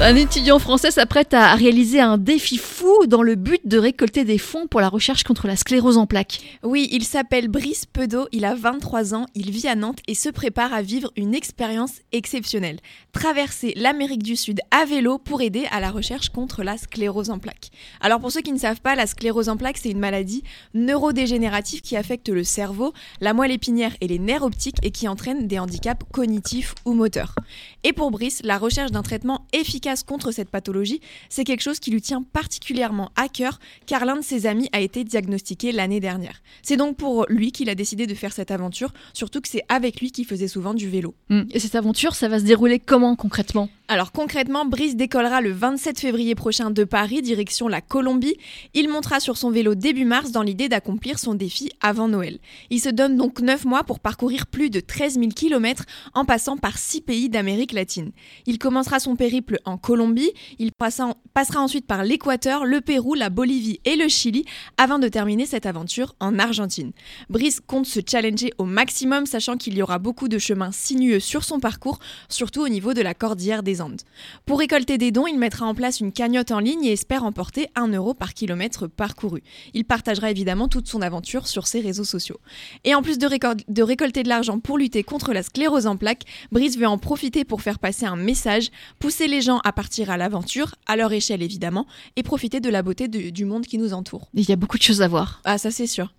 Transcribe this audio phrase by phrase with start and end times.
[0.00, 4.38] Un étudiant français s'apprête à réaliser un défi fou dans le but de récolter des
[4.38, 6.38] fonds pour la recherche contre la sclérose en plaques.
[6.62, 10.28] Oui, il s'appelle Brice Pedot, il a 23 ans, il vit à Nantes et se
[10.28, 12.78] prépare à vivre une expérience exceptionnelle.
[13.10, 17.40] Traverser l'Amérique du Sud à vélo pour aider à la recherche contre la sclérose en
[17.40, 17.70] plaques.
[18.00, 20.44] Alors pour ceux qui ne savent pas, la sclérose en plaques, c'est une maladie
[20.74, 25.48] neurodégénérative qui affecte le cerveau, la moelle épinière et les nerfs optiques et qui entraîne
[25.48, 27.34] des handicaps cognitifs ou moteurs.
[27.82, 31.90] Et pour Brice, la recherche d'un traitement efficace contre cette pathologie, c'est quelque chose qui
[31.90, 36.42] lui tient particulièrement à cœur car l'un de ses amis a été diagnostiqué l'année dernière.
[36.62, 40.00] C'est donc pour lui qu'il a décidé de faire cette aventure, surtout que c'est avec
[40.00, 41.14] lui qu'il faisait souvent du vélo.
[41.28, 41.44] Hmm.
[41.52, 43.68] Et cette aventure, ça va se dérouler comment concrètement?
[43.90, 48.36] Alors concrètement, Brice décollera le 27 février prochain de Paris, direction la Colombie.
[48.74, 52.38] Il montera sur son vélo début mars dans l'idée d'accomplir son défi avant Noël.
[52.68, 56.58] Il se donne donc 9 mois pour parcourir plus de 13 000 km en passant
[56.58, 58.12] par 6 pays d'Amérique latine.
[58.44, 63.80] Il commencera son périple en Colombie, il passera ensuite par l'Équateur, le Pérou, la Bolivie
[63.86, 64.44] et le Chili
[64.76, 66.92] avant de terminer cette aventure en Argentine.
[67.30, 71.42] Brice compte se challenger au maximum sachant qu'il y aura beaucoup de chemins sinueux sur
[71.42, 73.77] son parcours, surtout au niveau de la cordillère des
[74.46, 77.68] Pour récolter des dons, il mettra en place une cagnotte en ligne et espère emporter
[77.74, 79.42] 1 euro par kilomètre parcouru.
[79.74, 82.40] Il partagera évidemment toute son aventure sur ses réseaux sociaux.
[82.84, 83.28] Et en plus de,
[83.68, 87.44] de récolter de l'argent pour lutter contre la sclérose en plaques, Brice veut en profiter
[87.44, 91.42] pour faire passer un message, pousser les gens à partir à l'aventure, à leur échelle
[91.42, 94.28] évidemment, et profiter de la beauté du monde qui nous entoure.
[94.34, 95.40] Il y a beaucoup de choses à voir.
[95.44, 96.12] Ah ça c'est sûr.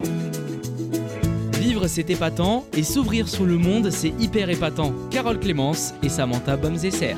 [1.79, 4.93] Vivre c'est épatant et s'ouvrir sur le monde c'est hyper épatant.
[5.11, 7.15] Carole Clémence et Samantha Bomzesser.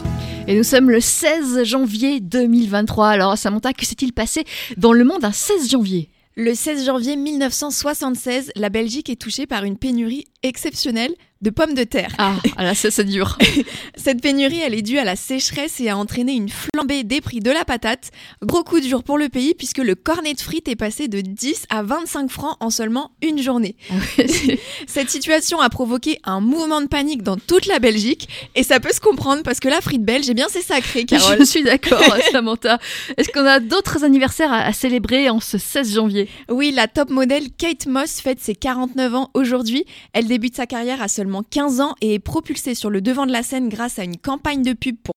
[0.47, 3.07] Et nous sommes le 16 janvier 2023.
[3.07, 4.43] Alors Samantha, que s'est-il passé
[4.77, 6.09] dans le monde un 16 janvier?
[6.35, 11.83] Le 16 janvier 1976, la Belgique est touchée par une pénurie exceptionnelle de pommes de
[11.83, 12.11] terre.
[12.17, 13.37] Ah, ah là, ça, c'est dur.
[13.95, 17.39] Cette pénurie, elle est due à la sécheresse et a entraîné une flambée des prix
[17.39, 18.11] de la patate.
[18.43, 21.65] Gros coup dur pour le pays puisque le cornet de frites est passé de 10
[21.69, 23.75] à 25 francs en seulement une journée.
[23.89, 23.95] Ah
[24.87, 28.93] Cette situation a provoqué un mouvement de panique dans toute la Belgique et ça peut
[28.93, 31.39] se comprendre parce que la frite belge, eh bien, c'est sacré, Carole.
[31.39, 32.79] Je suis d'accord, Samantha.
[33.17, 36.29] Est-ce qu'on a d'autres anniversaires à, célébrer en ce 16 janvier?
[36.49, 39.85] Oui, la top modèle Kate Moss fête ses 49 ans aujourd'hui.
[40.13, 43.31] Elle débute sa carrière à seulement 15 ans et est propulsée sur le devant de
[43.31, 45.13] la scène grâce à une campagne de pub pour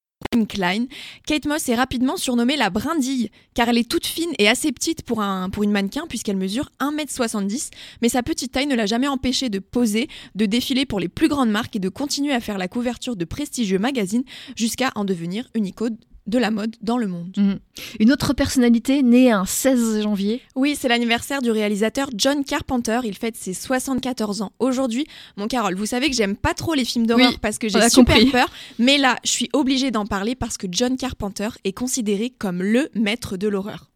[0.48, 0.86] Klein.
[1.26, 5.02] Kate Moss est rapidement surnommée la brindille, car elle est toute fine et assez petite
[5.02, 7.70] pour, un, pour une mannequin, puisqu'elle mesure 1m70,
[8.02, 11.28] mais sa petite taille ne l'a jamais empêchée de poser, de défiler pour les plus
[11.28, 14.24] grandes marques et de continuer à faire la couverture de prestigieux magazines
[14.56, 17.32] jusqu'à en devenir une icône de la mode dans le monde.
[17.36, 17.58] Mhm.
[18.00, 23.00] Une autre personnalité née un 16 janvier Oui, c'est l'anniversaire du réalisateur John Carpenter.
[23.04, 25.06] Il fête ses 74 ans aujourd'hui.
[25.36, 28.18] Mon Carole, vous savez que j'aime pas trop les films d'horreur parce que j'ai super
[28.30, 28.48] peur.
[28.78, 32.88] Mais là, je suis obligée d'en parler parce que John Carpenter est considéré comme le
[32.94, 33.90] maître de l'horreur.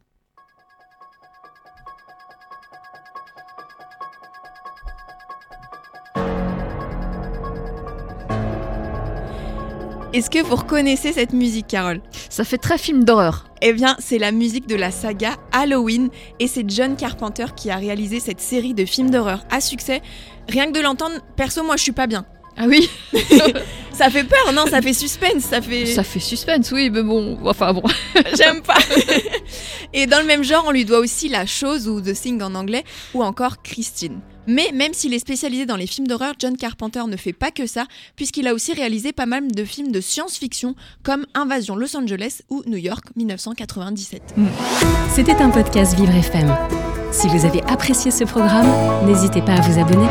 [10.18, 12.00] Est-ce que vous reconnaissez cette musique, Carole?
[12.28, 13.46] Ça fait très film d'horreur.
[13.62, 16.08] Eh bien, c'est la musique de la saga Halloween
[16.40, 20.02] et c'est John Carpenter qui a réalisé cette série de films d'horreur à succès.
[20.48, 22.26] Rien que de l'entendre, perso, moi je suis pas bien.
[22.56, 22.90] Ah oui
[23.92, 24.66] Ça fait peur, non?
[24.66, 25.86] Ça fait suspense, ça fait...
[25.86, 27.84] Ça fait suspense, oui, mais bon, enfin bon.
[28.36, 28.78] J'aime pas.
[29.92, 32.56] Et dans le même genre, on lui doit aussi La Chose ou The Thing en
[32.56, 32.82] anglais
[33.14, 34.18] ou encore Christine.
[34.48, 37.66] Mais même s'il est spécialisé dans les films d'horreur, John Carpenter ne fait pas que
[37.66, 37.84] ça,
[38.16, 42.62] puisqu'il a aussi réalisé pas mal de films de science-fiction comme Invasion Los Angeles ou
[42.66, 44.22] New York 1997.
[44.37, 44.47] Mm.
[45.14, 46.56] C'était un podcast Vivre FM.
[47.12, 50.08] Si vous avez apprécié ce programme, n'hésitez pas à vous abonner.